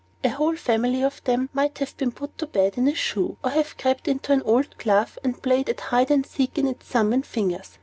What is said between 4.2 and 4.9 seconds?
an old